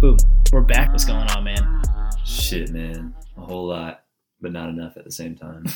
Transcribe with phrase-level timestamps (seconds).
[0.00, 0.16] Boom.
[0.52, 0.92] We're back.
[0.92, 1.82] What's going on, man?
[2.24, 3.12] Shit, man.
[3.36, 4.04] A whole lot,
[4.40, 5.66] but not enough at the same time.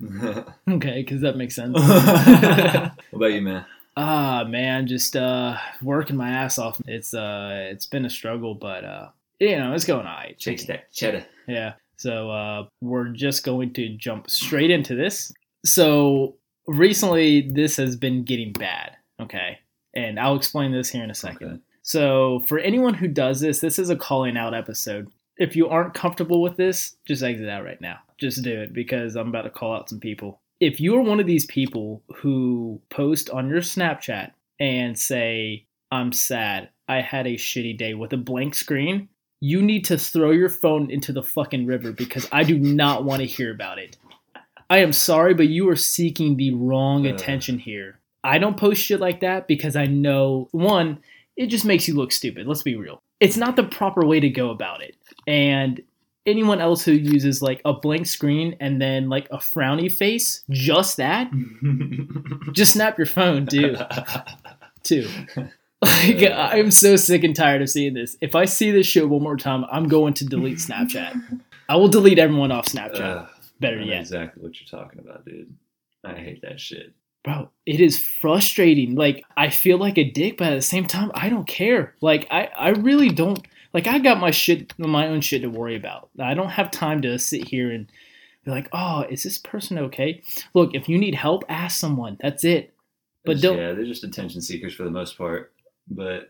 [0.68, 1.76] Okay, because that makes sense.
[1.80, 3.64] What about you, man?
[3.96, 6.80] ah, man, just uh, working my ass off.
[6.86, 9.08] It's uh, it's been a struggle, but uh,
[9.40, 10.38] you know, it's going alright.
[10.38, 11.24] Chase that cheddar.
[11.48, 11.74] Yeah.
[12.02, 15.32] So uh, we're just going to jump straight into this.
[15.64, 18.96] So recently, this has been getting bad.
[19.20, 19.58] Okay,
[19.94, 21.48] and I'll explain this here in a second.
[21.48, 21.60] Okay.
[21.82, 25.08] So, for anyone who does this, this is a calling out episode.
[25.36, 27.98] If you aren't comfortable with this, just exit out right now.
[28.18, 30.40] Just do it because I'm about to call out some people.
[30.60, 36.12] If you are one of these people who post on your Snapchat and say, I'm
[36.12, 39.08] sad, I had a shitty day with a blank screen,
[39.44, 43.20] you need to throw your phone into the fucking river because I do not want
[43.22, 43.96] to hear about it.
[44.70, 47.10] I am sorry, but you are seeking the wrong Uh.
[47.14, 47.98] attention here.
[48.22, 51.00] I don't post shit like that because I know, one,
[51.36, 52.46] it just makes you look stupid.
[52.46, 53.02] Let's be real.
[53.18, 54.94] It's not the proper way to go about it.
[55.26, 55.82] And
[56.24, 60.98] anyone else who uses like a blank screen and then like a frowny face, just
[60.98, 61.28] that,
[62.52, 63.84] just snap your phone, dude.
[64.84, 65.08] Too.
[65.82, 68.16] Like I'm so sick and tired of seeing this.
[68.20, 71.40] If I see this shit one more time, I'm going to delete Snapchat.
[71.68, 73.00] I will delete everyone off Snapchat.
[73.00, 73.28] Ugh,
[73.60, 74.00] Better yet.
[74.00, 75.52] exactly what you're talking about, dude.
[76.04, 76.92] I hate that shit.
[77.24, 81.12] bro it is frustrating like i feel like a dick but at the same time
[81.14, 85.20] i don't care like i i really don't like i got my shit my own
[85.20, 87.86] shit to worry about i don't have time to sit here and
[88.44, 90.20] be like oh is this person okay
[90.54, 92.74] look if you need help ask someone that's it
[93.24, 95.51] but don't Yeah, they're just attention seekers for the most part.
[95.88, 96.28] But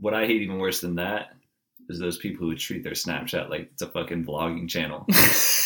[0.00, 1.34] what I hate even worse than that
[1.88, 5.06] is those people who treat their Snapchat like it's a fucking vlogging channel.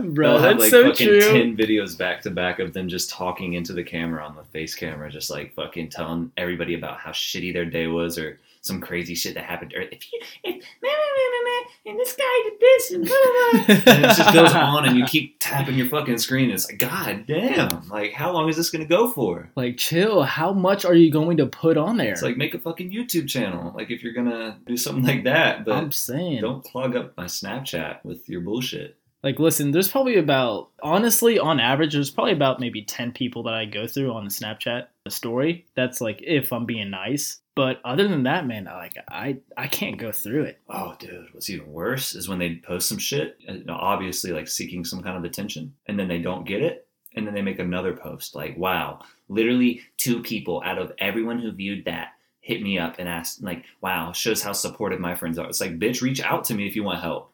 [0.14, 2.88] bro They'll have that's like so fucking true ten videos back to back of them
[2.88, 6.98] just talking into the camera on the face camera, just like fucking telling everybody about
[6.98, 9.74] how shitty their day was or some crazy shit that happened.
[9.74, 13.04] Or if you, if, meh, meh, meh, meh, meh, and this guy did this, and,
[13.04, 13.92] blah, blah, blah.
[13.94, 16.50] and it just goes on, and you keep tapping your fucking screen.
[16.50, 19.50] It's like, god damn, like how long is this gonna go for?
[19.56, 22.58] like chill how much are you going to put on there It's like make a
[22.58, 23.72] fucking YouTube channel.
[23.74, 27.24] Like if you're gonna do something like that, but i'm saying don't clog up my
[27.24, 28.96] Snapchat with your bullshit.
[29.24, 33.54] Like, listen, there's probably about, honestly, on average, there's probably about maybe 10 people that
[33.54, 35.64] I go through on the Snapchat story.
[35.74, 37.40] That's like, if I'm being nice.
[37.56, 40.60] But other than that, man, like, I, I can't go through it.
[40.68, 44.84] Oh, dude, what's even worse is when they post some shit, uh, obviously like seeking
[44.84, 46.86] some kind of attention, and then they don't get it,
[47.16, 51.52] and then they make another post like, "Wow, literally two people out of everyone who
[51.52, 52.08] viewed that
[52.40, 55.78] hit me up and asked, like, wow, shows how supportive my friends are." It's like,
[55.78, 57.30] bitch, reach out to me if you want help.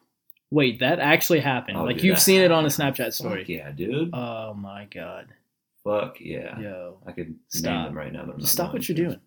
[0.51, 1.77] Wait, that actually happened.
[1.77, 2.67] Oh, like, dude, you've seen it on a.
[2.67, 3.39] Snapchat story.
[3.41, 4.09] Fuck yeah, dude.
[4.13, 5.27] Oh my God.
[5.83, 6.59] Fuck yeah.
[6.59, 6.97] Yo.
[7.07, 7.87] I could name Stop.
[7.87, 9.19] them right now, but Just stop what you're doing.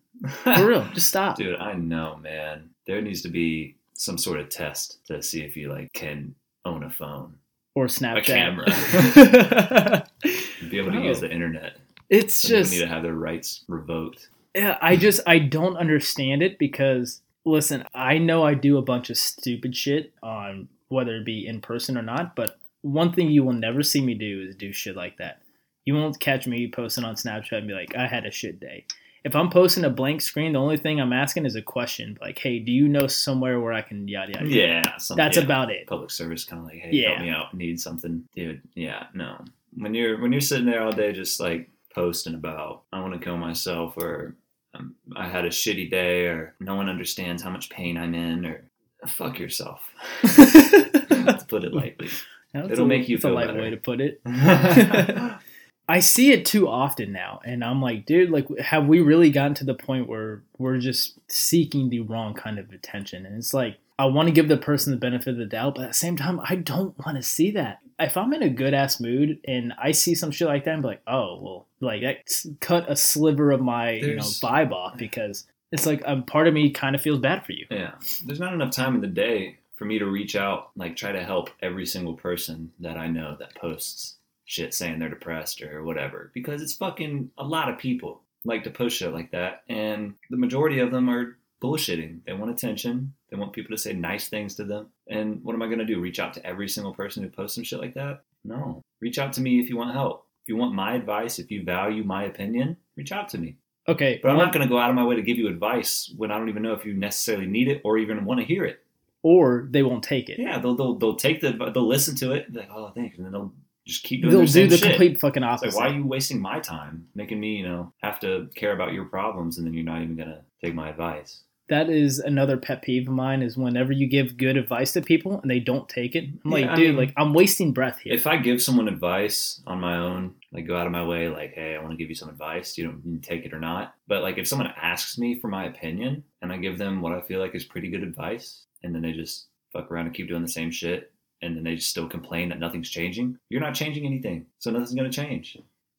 [0.45, 0.87] For real.
[0.95, 1.37] Just stop.
[1.37, 2.71] Dude, I know, man.
[2.87, 6.85] There needs to be some sort of test to see if you like can own
[6.85, 7.35] a phone,
[7.75, 8.25] Or Snapchat.
[8.25, 10.07] camera.
[10.71, 11.77] be able to use the internet.
[12.11, 12.73] it's people just.
[12.73, 14.29] need to have their rights revoked.
[14.55, 19.11] Yeah, I just I don't understand it because listen, I know I do a bunch
[19.11, 23.43] of stupid shit on whether it be in person or not, but one thing you
[23.43, 25.41] will never see me do is do shit like that.
[25.85, 28.87] You won't catch me posting on Snapchat and be like, I had a shit day.
[29.25, 32.39] If I'm posting a blank screen, the only thing I'm asking is a question like,
[32.39, 34.47] hey, do you know somewhere where I can yada yada?
[34.49, 35.87] Yeah, some, That's yeah, about it.
[35.87, 36.45] public service.
[36.45, 37.09] Kind of like, hey, Yeah.
[37.15, 37.55] help me out.
[37.55, 38.61] Need something, dude.
[38.75, 39.43] Yeah, no.
[39.77, 43.19] When you're when you're sitting there all day, just like posting about, I want to
[43.19, 44.37] kill myself, or
[44.75, 48.45] Um, I had a shitty day, or no one understands how much pain I'm in,
[48.45, 48.65] or
[49.07, 49.81] fuck yourself.
[50.23, 52.09] to put it lightly.
[52.53, 53.61] That's It'll a, make you that's a feel light better.
[53.61, 54.21] way to put it.
[55.87, 59.55] I see it too often now, and I'm like, dude, like, have we really gotten
[59.55, 63.27] to the point where we're just seeking the wrong kind of attention?
[63.27, 65.85] And it's like, I want to give the person the benefit of the doubt, but
[65.85, 67.79] at the same time, I don't want to see that.
[67.99, 70.83] If I'm in a good ass mood and I see some shit like that, I'm
[70.83, 75.47] like, oh, well, like, that cut a sliver of my, you know, vibe off because
[75.71, 77.67] it's like a part of me kind of feels bad for you.
[77.71, 77.93] Yeah.
[78.25, 81.23] There's not enough time in the day for me to reach out, like try to
[81.23, 86.31] help every single person that I know that posts shit saying they're depressed or whatever,
[86.35, 90.37] because it's fucking a lot of people like to post shit like that, and the
[90.37, 92.21] majority of them are bullshitting.
[92.27, 93.15] They want attention.
[93.31, 94.89] They want people to say nice things to them.
[95.09, 96.01] And what am I gonna do?
[96.01, 98.23] Reach out to every single person who posts some shit like that?
[98.45, 98.83] No.
[99.01, 100.27] Reach out to me if you want help.
[100.45, 103.57] If you want my advice, if you value my opinion, reach out to me.
[103.87, 106.11] Okay, But I'm not going to go out of my way to give you advice
[106.17, 108.65] when I don't even know if you necessarily need it or even want to hear
[108.65, 108.81] it.
[109.23, 110.39] or they won't take it.
[110.39, 112.53] Yeah, they'll they'll, they'll take the they'll listen to it.
[112.55, 113.53] Like, oh, thanks, and then they'll
[113.87, 114.89] just keep doing They'll do the shit.
[114.89, 115.75] complete fucking opposite.
[115.75, 118.93] like, why are you wasting my time, making me, you know, have to care about
[118.95, 121.43] your problems, and then you're not even gonna take my advice?
[121.69, 125.41] That is another pet peeve of mine is whenever you give good advice to people
[125.41, 126.25] and they don't take it.
[126.45, 128.13] I'm like, I dude, mean, like I'm wasting breath here.
[128.13, 131.55] If I give someone advice on my own, like go out of my way, like,
[131.55, 132.77] hey, I want to give you some advice.
[132.77, 133.95] You don't take it or not.
[134.07, 137.21] But like, if someone asks me for my opinion and I give them what I
[137.23, 140.43] feel like is pretty good advice, and then they just fuck around and keep doing
[140.43, 141.13] the same shit,
[141.43, 144.95] and then they just still complain that nothing's changing, you're not changing anything, so nothing's
[144.95, 145.57] gonna change.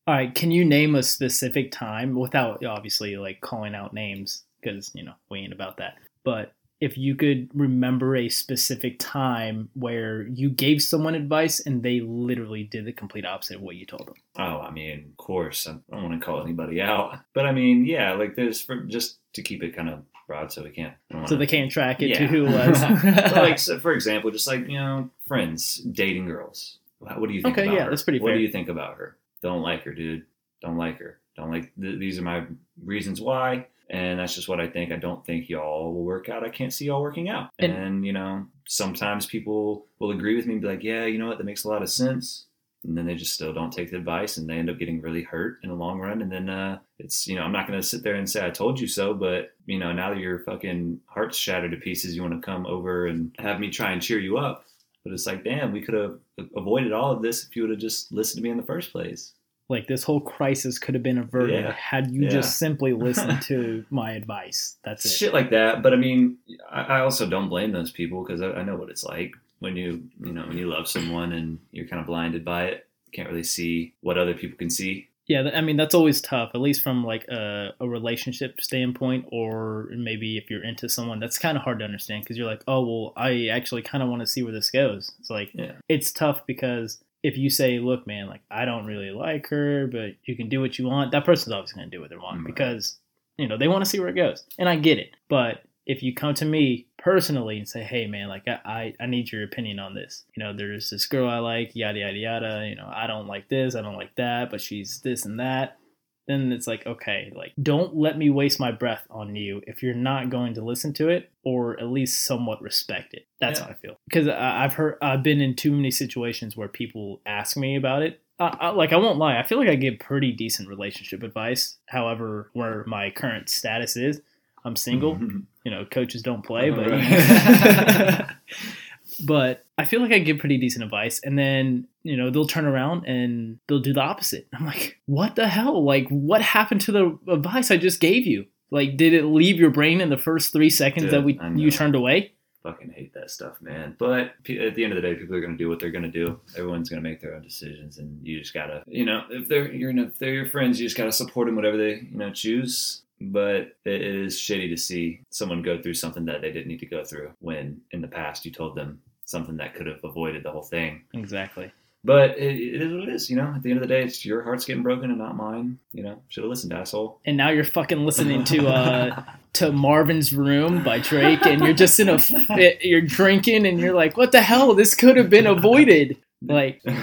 [0.08, 4.92] All right, can you name a specific time without obviously like calling out names because
[4.94, 5.96] you know we ain't about that.
[6.24, 12.02] But if you could remember a specific time where you gave someone advice and they
[12.02, 14.16] literally did the complete opposite of what you told them.
[14.38, 17.86] Oh, I mean, of course, I don't want to call anybody out, but I mean,
[17.86, 20.94] yeah, like there's for just to keep it kind of broad, so we can't.
[21.12, 22.82] Don't So they can't track it to who it was.
[23.34, 26.80] Like so for example, just like you know, friends dating girls.
[27.00, 27.58] What do you think?
[27.58, 27.90] Okay, about yeah, her?
[27.92, 28.38] that's pretty What fair.
[28.38, 29.16] do you think about her?
[29.42, 30.26] Don't like her, dude.
[30.62, 31.20] Don't like her.
[31.38, 31.72] Don't like.
[31.80, 32.46] Th- these are my
[32.84, 34.92] reasons why, and that's just what I think.
[34.92, 36.44] I don't think y'all will work out.
[36.44, 37.50] I can't see y'all working out.
[37.60, 41.18] And- And, you know, sometimes people will agree with me and be like, "Yeah, you
[41.18, 41.38] know what?
[41.38, 42.46] That makes a lot of sense."
[42.84, 45.24] And then they just still don't take the advice, and they end up getting really
[45.24, 46.22] hurt in the long run.
[46.22, 48.80] And then uh, it's you know, I'm not gonna sit there and say I told
[48.80, 52.34] you so, but you know, now that your fucking heart's shattered to pieces, you want
[52.40, 54.66] to come over and have me try and cheer you up.
[55.04, 56.20] But it's like, damn, we could have
[56.56, 58.92] avoided all of this if you would have just listened to me in the first
[58.92, 59.34] place.
[59.70, 61.72] Like this whole crisis could have been averted Yeah.
[61.74, 62.30] had you Yeah.
[62.30, 64.78] just simply listened to my advice.
[64.84, 65.10] That's it.
[65.10, 65.82] Shit like that.
[65.82, 66.38] But I mean,
[66.70, 70.04] I, also don't blame those people because I, I know what it's like when you,
[70.24, 72.88] you know, when you love someone and you're kind of blinded by it.
[73.14, 75.08] Can't really see what other people can see.
[75.28, 79.88] Yeah, I mean that's always tough, at least from like a, a relationship standpoint, or
[79.98, 82.86] maybe if you're into someone, that's kind of hard to understand because you're like, oh
[82.86, 85.14] well, I actually kind of want to see where this goes.
[85.20, 85.72] It's like Yeah.
[85.90, 87.00] it's tough because
[87.30, 90.62] if you say, look, man, like I don't really like her, but you can do
[90.62, 92.46] what you want, that person's always going to do what they want Right.
[92.48, 93.00] because
[93.38, 95.12] you know they want to see where it goes, and I get it.
[95.30, 99.06] But if you come to me personally and say, hey, man, like I, I, I
[99.06, 100.24] need your opinion on this.
[100.36, 102.68] You know, there's this girl I like, yada yada yada.
[102.68, 105.78] You know, I don't like this, I don't like that, but she's this and that.
[106.28, 109.94] Then it's like, okay, like don't let me waste my breath on you if you're
[109.94, 113.28] not going to listen to it or at least somewhat respect it.
[113.40, 113.66] That's Yeah.
[113.66, 113.98] how I feel.
[114.10, 118.22] Because I've heard, I've been in too many situations where people ask me about it.
[118.40, 121.78] I, I, like I won't lie, I feel like I give pretty decent relationship advice.
[121.86, 124.22] However, where my current status is,
[124.66, 125.16] I'm single.
[125.20, 125.40] Mm-hmm.
[125.64, 128.26] You know, coaches don't play, but Right.
[129.26, 132.66] but I feel like I give pretty decent advice, and then you know they'll turn
[132.66, 134.48] around and they'll do the opposite.
[134.54, 135.84] I'm like, what the hell?
[135.84, 138.46] Like, what happened to the advice I just gave you?
[138.72, 141.72] Like, did it leave your brain in the first three seconds Dude, that we you
[141.72, 142.32] turned away?
[142.66, 143.96] fucking hate that stuff, man.
[144.00, 146.40] But at the end of the day, people are gonna do what they're gonna do.
[146.58, 149.96] Everyone's gonna make their own decisions, and you just gotta, you know, if they're you're
[149.98, 153.04] if they're your friends, you just gotta support them whatever they you know choose.
[153.22, 156.86] But it is shitty to see someone go through something that they didn't need to
[156.86, 160.52] go through when in the past you told them something that could have avoided the
[160.52, 161.04] whole thing.
[161.14, 161.72] Exactly.
[162.06, 163.52] But it, it is what it is, you know.
[163.56, 165.80] At the end of the day, it's your heart's getting broken and not mine.
[165.92, 167.20] You know, should have listened, asshole.
[167.26, 169.24] And now you're fucking listening to uh
[169.54, 172.86] to Marvin's Room by Drake, and you're just in a fit.
[172.86, 174.76] You're drinking, and you're like, what the hell?
[174.76, 176.18] This could have been avoided.
[176.44, 176.80] Like.
[176.86, 176.94] you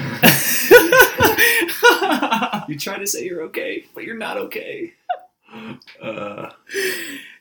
[2.79, 4.93] try to say you're okay, but you're not okay.
[6.01, 6.51] Uh,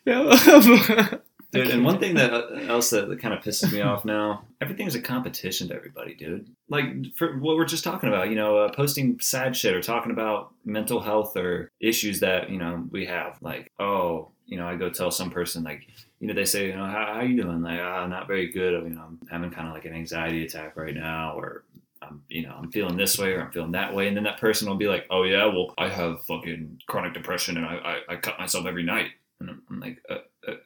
[1.51, 4.45] dude, and one thing that uh, else that, that kind of pisses me off now,
[4.61, 6.49] everything's a competition to everybody, dude.
[6.69, 10.11] Like for what we're just talking about, you know, uh, posting sad shit or talking
[10.11, 13.37] about mental health or issues that you know we have.
[13.41, 15.87] Like, oh, you know, I go tell some person like,
[16.19, 17.61] you know, they say, you know, how, how you doing?
[17.61, 18.83] Like, ah, not very good.
[18.83, 21.63] You know, I'm having kind of like an anxiety attack right now, or
[22.01, 24.39] I'm, you know, I'm feeling this way or I'm feeling that way, and then that
[24.39, 27.75] person will be like, "Oh yeah, well, I have fucking chronic depression and I
[28.09, 30.17] I, I cut myself every night," and I'm, I'm like, uh,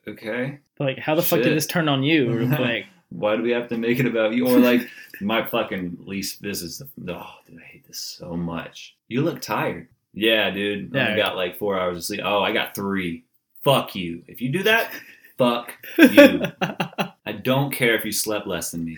[0.07, 2.51] "Okay, like, how the fuck did this turn on you?
[2.55, 2.85] Quick.
[3.09, 4.87] why do we have to make it about you?" Or like,
[5.21, 6.41] my fucking least.
[6.41, 8.95] This is the oh, dude, I hate this so much.
[9.07, 9.87] You look tired.
[10.13, 10.95] Yeah, dude.
[10.95, 11.07] I Yeah.
[11.09, 12.21] only got like four hours of sleep.
[12.23, 13.23] Oh, I got three.
[13.63, 14.23] Fuck you.
[14.27, 14.91] If you do that,
[15.37, 16.43] fuck you.
[17.25, 18.97] I don't care if you slept less than me.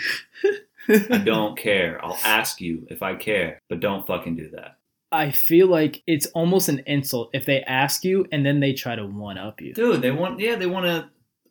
[0.89, 1.99] I don't care.
[2.03, 4.76] I'll ask you if I care, but don't fucking do that.
[5.11, 8.95] I feel like it's almost an insult if they ask you and then they try
[8.95, 9.73] to one up you.
[9.73, 11.09] Dude, they want yeah, they want to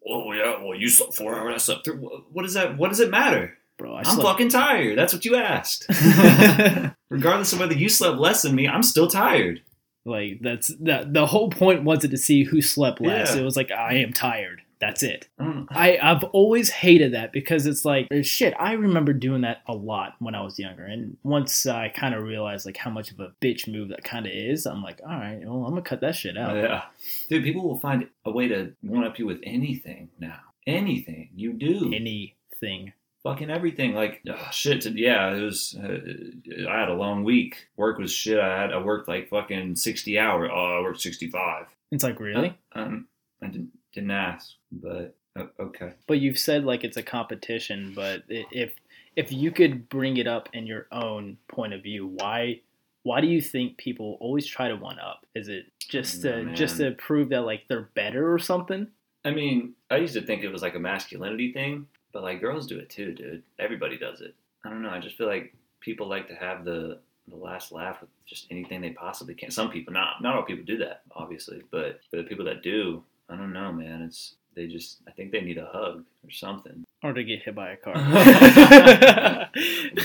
[0.08, 1.96] Oh yeah, well you slept 4 hours, I slept 3.
[1.96, 3.56] What what does that what does it matter?
[3.78, 4.96] Bro, I I'm slept fucking tired.
[4.98, 5.86] That's what you asked.
[7.10, 9.62] Regardless of whether you slept less than me, I'm still tired.
[10.04, 13.34] like that's that the whole point wasn't to see who slept less.
[13.34, 13.40] Yeah.
[13.40, 14.62] It was like I am tired.
[14.78, 15.28] That's it.
[15.40, 15.68] Mm.
[15.70, 18.52] I, I've always hated that because it's like shit.
[18.58, 22.22] I remember doing that a lot when I was younger, and once I kind of
[22.22, 25.18] realized like how much of a bitch move that kind of is, I'm like, all
[25.18, 26.56] right, well, I'm gonna cut that shit out.
[26.56, 26.82] Yeah.
[27.28, 30.40] Dude, people will find a way to one up you with anything now.
[30.66, 31.92] Anything you do.
[31.94, 32.92] Anything.
[33.22, 33.94] fucking everything.
[33.94, 34.82] Like oh, shit.
[34.82, 35.76] To, yeah, it was.
[35.82, 37.68] Uh, I had a long week.
[37.76, 38.38] Work was shit.
[38.38, 38.72] I had.
[38.72, 40.50] I worked like fucking sixty hours.
[40.52, 41.66] Oh, I worked sixty five.
[41.90, 43.06] It's like really, Um,
[43.40, 45.94] I didn't didn't ask, but uh, okay.
[46.06, 47.92] but you've said like it's a competition.
[47.96, 48.74] But if
[49.16, 52.60] if you could bring it up in your own point of view, why
[53.02, 55.26] why do you think people always try to one up?
[55.34, 58.86] Is it just to Mm, just to prove that like they're better or something?
[59.24, 62.66] I mean, I used to think it was like a masculinity thing, but like girls
[62.66, 63.42] do it too, dude.
[63.58, 64.34] Everybody does it.
[64.64, 64.90] I don't know.
[64.90, 66.98] I just feel like people like to have the
[67.28, 69.50] the last laugh with just anything they possibly can.
[69.50, 73.02] Some people, not not all people do that, obviously, but for the people that do,
[73.28, 74.02] I don't know, man.
[74.02, 75.00] It's they just.
[75.06, 76.84] I think they need a hug or something.
[77.02, 77.94] Or to get hit by a car.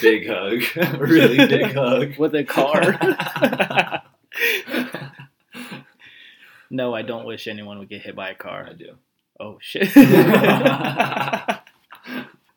[0.02, 0.62] Big hug,
[1.00, 2.98] really big hug with a car.
[6.70, 8.68] no, I don't wish anyone would get hit by a car.
[8.70, 8.98] I do.
[9.40, 9.90] Oh shit.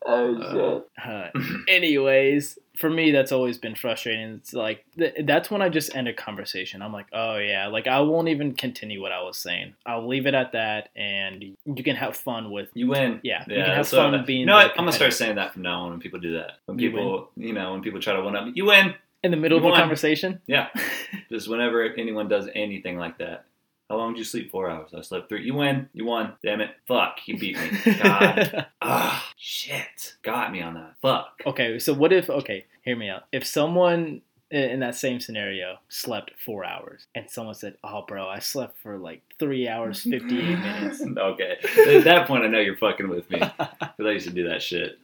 [0.07, 1.29] Oh Uh,
[1.67, 4.35] anyways, for me, that's always been frustrating.
[4.35, 6.81] It's like th- that's when I just end a conversation.
[6.81, 9.73] I'm like, oh yeah, like I won't even continue what I was saying.
[9.85, 12.69] I'll leave it at that, and you can have fun with.
[12.73, 13.19] You win.
[13.23, 14.41] Yeah, you can have so, fun being.
[14.41, 14.71] You know what?
[14.71, 16.59] I'm gonna start saying that from now on when people do that.
[16.65, 18.93] When You people, you know, when people try to one up, you win.
[19.23, 20.41] in the middle of You a conversation.
[20.47, 20.69] Yeah.
[21.29, 23.45] Just whenever anyone does anything like that.
[23.89, 24.51] How long did you sleep?
[24.51, 24.93] Four hours.
[24.97, 25.43] I slept three.
[25.43, 25.89] You win.
[25.93, 26.33] You won.
[26.43, 26.71] Damn it.
[26.87, 27.19] Fuck.
[27.27, 27.69] You beat me.
[28.03, 28.65] God.
[28.81, 30.15] Ah, shit.
[30.23, 30.95] Got me on that.
[31.01, 31.41] Fuck.
[31.45, 32.29] okay, so what if?
[32.29, 33.23] Okay, hear me out.
[33.31, 38.39] If someone in that same scenario slept four hours, and someone said, "Oh, bro, I
[38.39, 41.57] slept for like three hours, fifty-eight minutes." okay.
[41.95, 43.39] At that point, I know you're fucking with me.
[43.97, 44.99] Because I used to do that shit.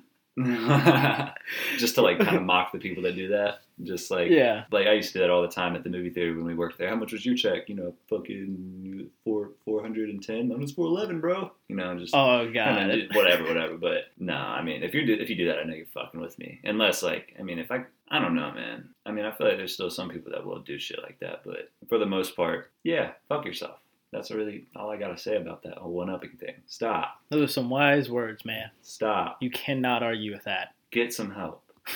[1.77, 3.61] Just to like kind of mock the people that do that.
[3.83, 4.65] Just like, Yeah.
[4.71, 6.53] like I used to do that all the time at the movie theater when we
[6.53, 6.89] worked there.
[6.89, 7.67] How much was your check?
[7.69, 10.47] You know, fucking four four hundred and ten.
[10.49, 11.51] Mine was four eleven, bro.
[11.67, 12.89] You know, just Oh god.
[13.13, 13.77] whatever, whatever.
[13.77, 16.19] But no, I mean, if you do if you do that, I know you're fucking
[16.19, 16.59] with me.
[16.63, 18.89] Unless like, I mean, if I I don't know, man.
[19.05, 21.41] I mean, I feel like there's still some people that will do shit like that,
[21.43, 23.79] but for the most part, yeah, fuck yourself.
[24.11, 26.55] That's really all I gotta say about that whole one upping thing.
[26.67, 28.69] Stop, Those are some wise words, man.
[28.81, 29.37] stop.
[29.41, 30.75] You cannot argue with that.
[30.91, 31.63] Get some help.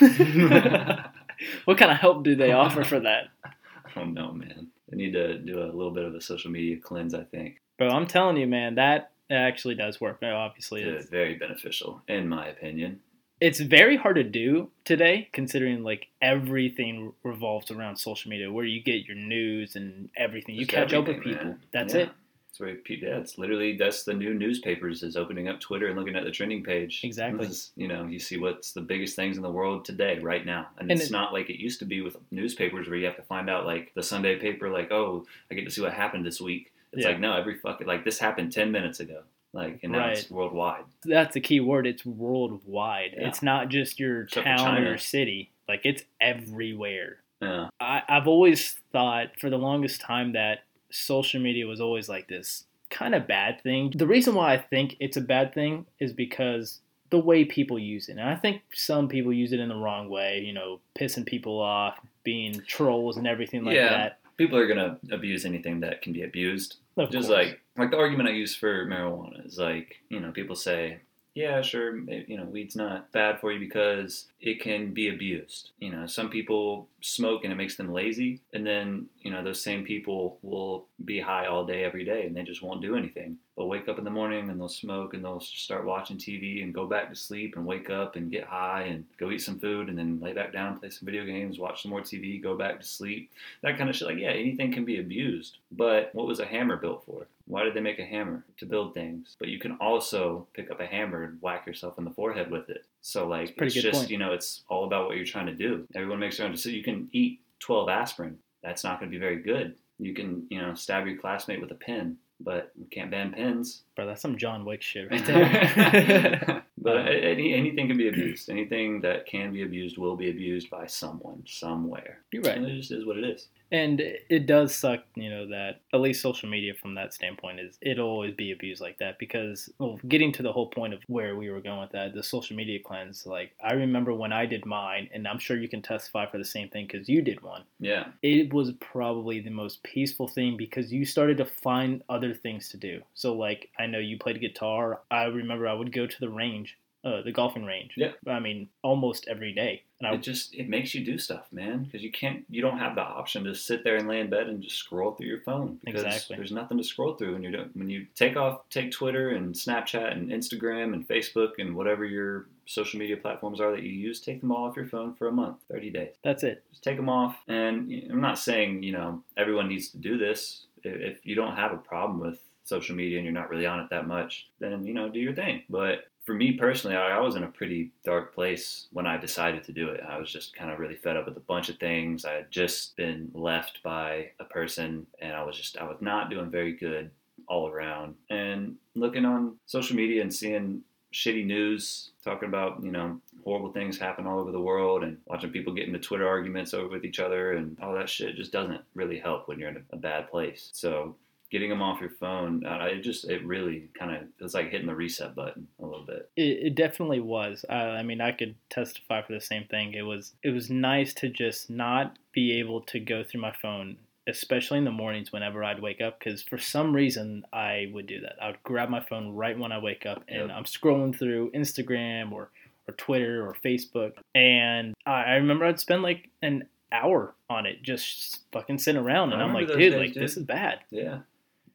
[1.64, 3.28] what kind of help do they offer for that?
[3.44, 4.68] I don't know, man.
[4.88, 7.14] They need to do a little bit of a social media cleanse.
[7.14, 10.22] I think Bro, I'm telling you, man, that actually does work.
[10.22, 13.00] Obviously, it's it's, very beneficial, in my opinion.
[13.40, 18.82] it's very hard to do today, considering like everything revolves around social media, where you
[18.82, 20.54] get your news and everything.
[20.54, 21.44] You Just catch up with people.
[21.44, 21.60] man.
[21.72, 22.00] That's Yeah.
[22.02, 22.10] it.
[22.58, 22.96] That's where.
[22.96, 26.30] Yeah, it's literally that's the new newspapers is opening up Twitter and looking at the
[26.30, 27.00] trending page.
[27.04, 27.46] Exactly.
[27.46, 30.68] Is, you know, you see what's the biggest things in the world today, right now,
[30.78, 33.16] and, And it's it- not like it used to be with newspapers where you have
[33.16, 36.24] to find out like the Sunday paper, like oh, I get to see what happened
[36.24, 36.72] this week.
[36.92, 37.10] It's Yeah.
[37.10, 39.22] like no, every fucking like this happened ten minutes ago,
[39.52, 40.84] like and now it's worldwide.
[41.04, 41.86] That's the key word.
[41.86, 43.14] It's worldwide.
[43.18, 43.28] Yeah.
[43.28, 45.50] It's not just your Except town or your city.
[45.68, 47.18] Like it's everywhere.
[47.42, 50.60] Yeah, I, I've always thought for the longest time that
[50.90, 53.92] social media was always like this kind of bad thing.
[53.94, 58.08] The reason why I think it's a bad thing is because the way people use
[58.08, 58.12] it.
[58.18, 61.60] And I think some people use it in the wrong way, you know, pissing people
[61.60, 63.88] off, being trolls and everything like Yeah.
[63.90, 64.18] that.
[64.36, 66.76] people are gonna abuse anything that can be abused.
[66.98, 67.46] Of just course.
[67.46, 70.98] like like the argument I use for marijuana is like you know people say
[71.36, 75.70] yeah sure may- you know weed's not bad for you because it can be abused
[75.78, 79.62] you know some people smoke and it makes them lazy and then you know those
[79.62, 83.36] same people will be high all day every day and they just won't do anything
[83.56, 86.74] they'll wake up in the morning and they'll smoke and they'll start watching TV and
[86.74, 89.88] go back to sleep and wake up and get high and go eat some food
[89.88, 92.80] and then lay back down play some video games watch some more TV go back
[92.80, 93.30] to sleep
[93.62, 94.08] that kind of shit.
[94.08, 95.58] Like, yeah, anything can be abused.
[95.72, 97.26] But what was a hammer built for?
[97.46, 98.44] Why did they make a hammer?
[98.58, 99.36] To build things.
[99.38, 102.68] But you can also pick up a hammer and whack yourself in the forehead with
[102.70, 102.84] it.
[103.02, 104.10] So, like, it's just, point.
[104.10, 105.86] you know, it's all about what you're trying to do.
[105.94, 106.78] Everyone makes their own decision.
[106.78, 108.38] You can eat 12 aspirin.
[108.62, 109.76] That's not going to be very good.
[109.98, 113.82] You can, you know, stab your classmate with a pen, but you can't ban pens.
[113.94, 116.62] Bro, that's some John Wick shit right there.
[116.86, 118.48] But any, anything can be abused.
[118.48, 122.20] Anything that can be abused will be abused by someone somewhere.
[122.30, 122.58] You're right.
[122.58, 123.48] And it just is what it is.
[123.72, 127.78] And it does suck, you know, that at least social media from that standpoint is
[127.80, 131.36] it'll always be abused like that because well, getting to the whole point of where
[131.36, 134.66] we were going with that, the social media cleanse, like I remember when I did
[134.66, 137.64] mine, and I'm sure you can testify for the same thing because you did one.
[137.80, 138.08] Yeah.
[138.22, 142.76] It was probably the most peaceful thing because you started to find other things to
[142.76, 143.02] do.
[143.14, 145.00] So like I know you played guitar.
[145.10, 147.94] I remember I would go to the range, uh, the golfing range.
[147.96, 148.12] Yeah.
[148.28, 149.82] I mean, almost every day.
[149.98, 152.78] And I It just it makes you do stuff, man, because you can't you don't
[152.78, 155.40] have the option to sit there and lay in bed and just scroll through your
[155.40, 156.36] phone because Exactly.
[156.36, 159.54] there's nothing to scroll through when you're doing, when you take off take Twitter and
[159.54, 164.20] Snapchat and Instagram and Facebook and whatever your social media platforms are that you use,
[164.20, 166.14] take them all off your phone for a month, 30 days.
[166.22, 166.62] that's it.
[166.70, 167.36] Just take them off.
[167.48, 170.66] And I'm not saying you know everyone needs to do this.
[170.84, 173.80] If if you don't have a problem with social media and you're not really on
[173.80, 175.62] it that much, then you know do your thing.
[175.70, 179.62] But for me personally, I, I was in a pretty dark place when I decided
[179.64, 180.02] to do it.
[180.06, 182.24] I was just kind of really fed up with a bunch of things.
[182.24, 186.28] I had just been left by a person, and I was just I was not
[186.28, 187.10] doing very good
[187.46, 188.16] all around.
[188.28, 193.96] And looking on social media and seeing shitty news talking about you know horrible things
[193.96, 197.20] happen all over the world and watching people get into twitter arguments over with each
[197.20, 200.28] other and all that shit just doesn't really help when you're in a, a bad
[200.28, 201.14] place so
[201.50, 204.86] getting them off your phone uh, it just it really kind of it's like hitting
[204.86, 207.64] the reset button a little bit It, it definitely was.
[207.68, 209.94] Uh, I mean, I could testify for the same thing.
[209.94, 213.96] It was it was nice to just not be able to go through my phone,
[214.26, 216.18] especially in the mornings whenever I'd wake up.
[216.18, 218.36] Because for some reason, I would do that.
[218.42, 220.56] I would grab my phone right when I wake up, and Yep.
[220.56, 222.50] I'm scrolling through Instagram or
[222.88, 227.82] or Twitter or Facebook, and I, I remember I'd spend like an hour on it,
[227.82, 230.22] just fucking sitting around, and I'm like, dude, days, like dude.
[230.22, 230.80] this is bad.
[230.90, 231.18] yeah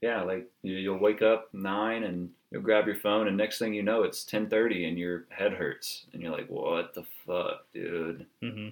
[0.01, 3.73] yeah like you, you'll wake up nine and you'll grab your phone and next thing
[3.73, 8.25] you know it's 10.30 and your head hurts and you're like what the fuck dude
[8.41, 8.69] hmm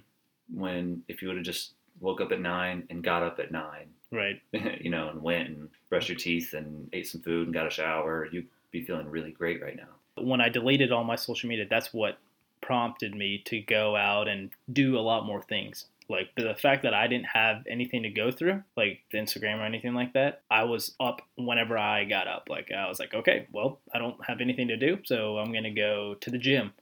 [0.54, 3.88] when if you would have just woke up at nine and got up at nine
[4.12, 4.42] Right.
[4.52, 7.70] you know, and went and brushed your teeth and ate some food and got a
[7.70, 10.24] shower, you'd be feeling really great right now.
[10.24, 12.18] when I deleted all my social media, that's what
[12.62, 15.86] prompted me to go out and do a lot more things.
[16.10, 19.94] Like the fact that I didn't have anything to go through, like Instagram or anything
[19.94, 22.48] like that, I was up whenever I got up.
[22.50, 25.74] Like I was like, okay, well, I don't have anything to do, so I'm gonna
[25.74, 26.74] go to the gym.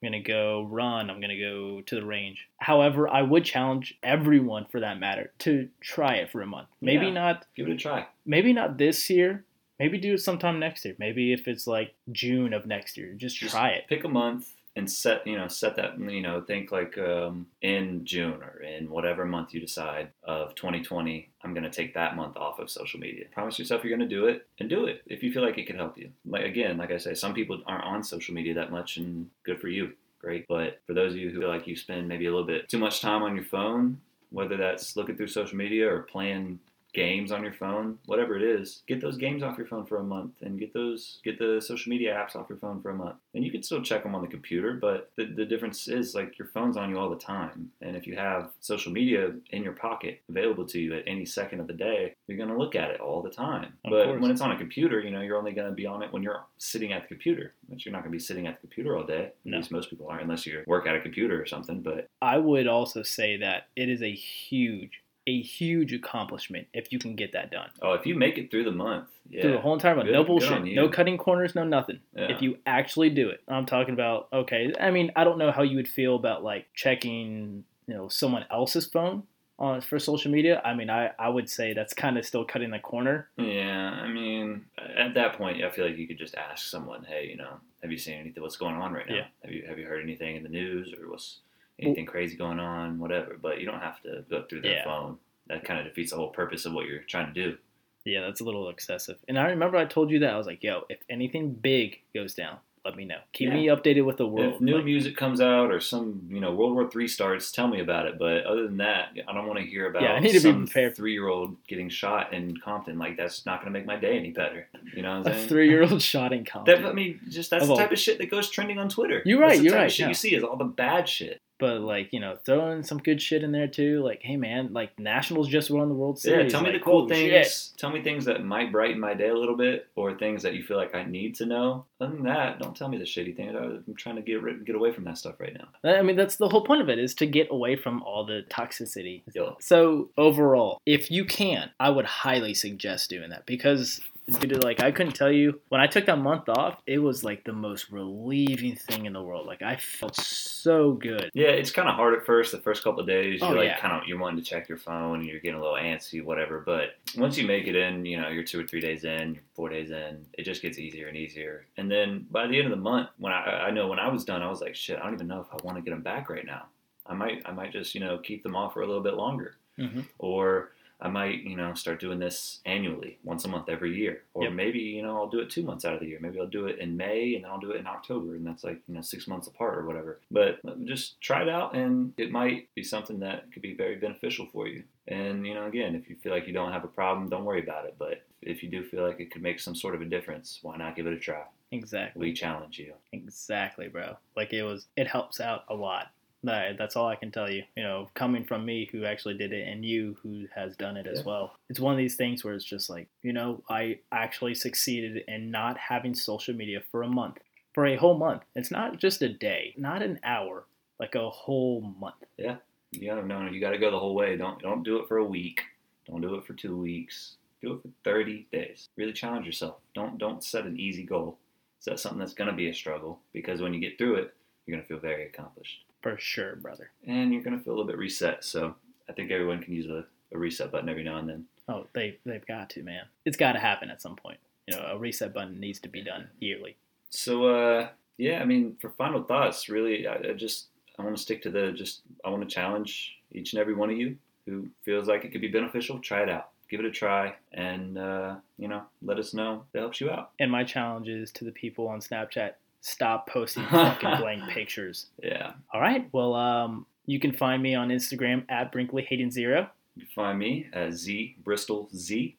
[0.00, 1.10] I'm gonna go run.
[1.10, 2.46] I'm gonna go to the range.
[2.58, 6.68] However, I would challenge everyone, for that matter, to try it for a month.
[6.80, 7.12] Maybe Yeah.
[7.14, 8.06] not Give it a try.
[8.24, 9.44] maybe not this year.
[9.80, 10.94] Maybe do it sometime next year.
[10.98, 13.86] Maybe if it's like June of next year, just, Just try it.
[13.88, 18.04] Pick a month and set, you know, set that, you know, think like um, in
[18.04, 22.36] June or in whatever month you decide of 2020, I'm going to take that month
[22.36, 23.24] off of social media.
[23.32, 25.66] Promise yourself you're going to do it and do it if you feel like it
[25.66, 26.10] could help you.
[26.24, 29.60] Like, again, like I say, some people aren't on social media that much and good
[29.60, 29.92] for you.
[30.20, 30.46] Great.
[30.48, 32.78] But for those of you who feel like you spend maybe a little bit too
[32.78, 36.60] much time on your phone, whether that's looking through social media or playing
[36.94, 40.04] games on your phone, whatever it is, get those games off your phone for a
[40.04, 43.16] month and get those get the social media apps off your phone for a month.
[43.34, 46.38] And you can still check them on the computer, but the, the difference is like
[46.38, 47.70] your phone's on you all the time.
[47.80, 51.60] And if you have social media in your pocket available to you at any second
[51.60, 53.74] of the day, you're gonna look at it all the time.
[53.84, 54.20] Of but course.
[54.20, 56.44] when it's on a computer, you know, you're only gonna be on it when you're
[56.58, 57.54] sitting at the computer.
[57.68, 59.32] But you're not gonna be sitting at the computer all day.
[59.46, 61.80] At least most people aren't, unless you work at a computer or something.
[61.80, 66.98] But I would also say that it is a huge, a huge accomplishment if you
[66.98, 67.68] can get that done.
[67.82, 69.42] oh, if you make it through the month, yeah.
[69.42, 70.06] Through the whole entire month.
[70.06, 70.64] Good- no bullshit.
[70.64, 72.00] No cutting corners, no nothing.
[72.16, 72.32] Yeah.
[72.32, 73.42] If you actually do it.
[73.46, 76.66] I'm talking about, okay, I mean, I don't know how you would feel about like
[76.74, 79.24] checking, you know, someone else's phone
[79.58, 80.62] on for social media.
[80.64, 83.28] I mean, I, I would say that's kind of still cutting the corner.
[83.36, 84.64] Yeah, I mean,
[84.96, 87.90] at that point, I feel like you could just ask someone, "Hey, you know, have
[87.92, 88.42] you seen anything?
[88.42, 89.14] What's going on right now?
[89.14, 89.24] Yeah.
[89.42, 91.40] Have you have you heard anything in the news or what's
[91.80, 92.98] anything crazy going on?
[92.98, 94.84] Whatever." But you don't have to go through their Yeah.
[94.84, 95.18] phone.
[95.48, 97.56] That kind of defeats the whole purpose of what you're trying to do.
[98.04, 99.18] Yeah, that's a little excessive.
[99.28, 100.32] And I remember I told you that.
[100.32, 103.18] I was like, yo, if anything big goes down, let me know.
[103.32, 103.54] Keep Yeah.
[103.54, 104.54] me updated with the world.
[104.54, 107.66] If new Like, music comes out or some, you know, World War Three starts, tell
[107.68, 108.18] me about it.
[108.18, 110.52] But other than that, I don't want to hear about Yeah, I need to be
[110.58, 110.96] prepared.
[110.96, 112.98] three-year-old getting shot in Compton.
[112.98, 114.68] Like that's not going to make my day any better.
[114.96, 115.48] You know what a I'm saying?
[115.48, 116.82] three year old shot in Compton.
[116.82, 118.88] That, I mean, just that's Of the all- type of shit that goes trending on
[118.88, 119.22] Twitter.
[119.26, 120.08] You're That's right, the you're type of right, Shit yeah.
[120.08, 121.40] you see is all the bad shit.
[121.58, 124.02] But like you know, throwing some good shit in there too.
[124.02, 126.44] Like, hey man, like Nationals just won the World Series.
[126.44, 127.30] Yeah, tell me Like, the cool things.
[127.30, 127.78] shit.
[127.78, 130.62] Tell me things that might brighten my day a little bit, or things that you
[130.62, 131.84] feel like I need to know.
[132.00, 133.54] Other than that, don't tell me the shitty things.
[133.56, 135.68] I'm trying to get rid, get away from that stuff right now.
[135.98, 138.42] I mean, that's the whole point of it is to get away from all the
[138.48, 139.22] toxicity.
[139.34, 139.56] Yo.
[139.60, 144.00] So overall, if you can, I would highly suggest doing that because
[144.36, 146.80] dude, like I couldn't tell you when I took that month off.
[146.86, 149.46] It was like the most relieving thing in the world.
[149.46, 151.30] Like I felt so good.
[151.34, 152.52] Yeah, it's kind of hard at first.
[152.52, 153.78] The first couple of days, Oh, you're like yeah.
[153.80, 156.60] kind of you're wanting to check your phone, you're getting a little antsy, whatever.
[156.60, 159.42] But once you make it in, you know, you're two or three days in, you're
[159.54, 161.66] four days in, it just gets easier and easier.
[161.76, 164.24] And then by the end of the month, when I I know when I was
[164.24, 166.02] done, I was like, shit, I don't even know if I want to get them
[166.02, 166.66] back right now.
[167.06, 169.56] I might I might just you know keep them off for a little bit longer,
[169.78, 170.04] Mhm.
[170.18, 174.22] or I might, you know, start doing this annually, once a month every year.
[174.34, 174.52] Or Yep.
[174.52, 176.18] maybe, you know, I'll do it two months out of the year.
[176.20, 178.34] Maybe I'll do it in May and then I'll do it in October.
[178.34, 180.20] And that's like, you know, six months apart or whatever.
[180.30, 183.96] But uh, just try it out and it might be something that could be very
[183.96, 184.82] beneficial for you.
[185.06, 187.62] And, you know, again, if you feel like you don't have a problem, don't worry
[187.62, 187.94] about it.
[187.98, 190.76] But if you do feel like it could make some sort of a difference, why
[190.76, 191.44] not give it a try?
[191.70, 192.20] Exactly.
[192.28, 192.94] We challenge you.
[193.12, 194.16] Exactly, bro.
[194.36, 196.08] Like it was, it helps out a lot.
[196.48, 197.62] That, that's all I can tell you.
[197.76, 201.06] You know, coming from me who actually did it and you who has done it
[201.06, 201.54] as well.
[201.68, 205.50] It's one of these things where it's just like, you know, I actually succeeded in
[205.50, 207.38] not having social media for a month,
[207.74, 208.42] for a whole month.
[208.54, 210.64] It's not just a day, not an hour,
[210.98, 212.24] like a whole month.
[212.36, 212.56] Yeah.
[212.92, 214.36] You gotta know you gotta go the whole way.
[214.36, 215.62] Don't don't do it for a week.
[216.06, 217.36] Don't do it for two weeks.
[217.60, 218.88] Do it for thirty days.
[218.96, 219.76] Really challenge yourself.
[219.94, 221.38] Don't don't set an easy goal.
[221.80, 224.34] Set something that's gonna be a struggle because when you get through it,
[224.68, 225.84] you're gonna feel very accomplished.
[226.02, 226.90] For sure, brother.
[227.06, 228.44] And you're gonna feel a little bit reset.
[228.44, 228.74] So
[229.08, 231.46] I think everyone can use a, a reset button every now and then.
[231.68, 233.04] Oh, they, they've got to, man.
[233.24, 234.38] It's got to happen at some point.
[234.66, 236.76] You know, a reset button needs to be done yearly.
[237.08, 240.66] So uh yeah, I mean for final thoughts, really I, I just
[240.98, 244.16] I wanna stick to the just I wanna challenge each and every one of you
[244.44, 246.50] who feels like it could be beneficial, try it out.
[246.68, 250.10] Give it a try and uh, you know, let us know if it helps you
[250.10, 250.32] out.
[250.38, 255.06] And my challenge is to the people on Snapchat stop posting fucking blank pictures.
[255.22, 255.52] Yeah.
[255.72, 256.08] All right.
[256.12, 259.68] Well, um, you can find me on Instagram at Brinkley Hayden Zero.
[259.96, 262.36] You can find me at Z Bristol Z.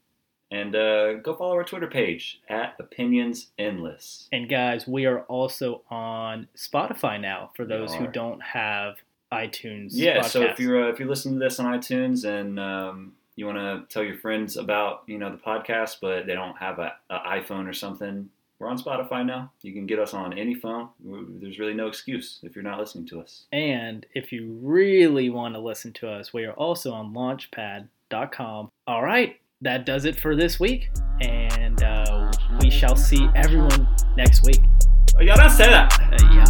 [0.52, 4.28] And uh, go follow our Twitter page at Opinions Endless.
[4.32, 8.96] And guys, we are also on Spotify now for those who don't have
[9.32, 9.90] iTunes.
[9.92, 13.46] Yeah, so if you're uh, if you're listening to this on iTunes and um, you
[13.46, 16.94] want to tell your friends about you know the podcast, but they don't have a,
[17.10, 19.52] a iPhone or something, we're on Spotify now.
[19.62, 20.90] You can get us on any phone.
[21.42, 23.46] There's really no excuse if you're not listening to us.
[23.54, 28.70] And if you really want to listen to us, we are also on launchpad.com.
[28.86, 30.90] All right, that does it for this week.
[31.22, 34.62] And uh, we shall see everyone next week.
[35.18, 35.98] Oh, y'all don't say that.
[36.02, 36.50] Uh, yeah.